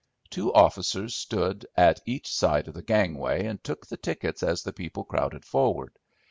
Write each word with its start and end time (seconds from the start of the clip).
Two 0.31 0.51
officers 0.55 1.13
stood 1.15 1.67
at 1.75 1.99
each 2.07 2.27
side 2.33 2.67
of 2.67 2.73
the 2.73 2.81
gangway 2.81 3.45
and 3.45 3.63
took 3.63 3.85
the 3.85 3.97
tickets 3.97 4.41
as 4.41 4.63
the 4.63 4.73
people 4.73 5.03
crowded 5.03 5.45
forward. 5.45 5.93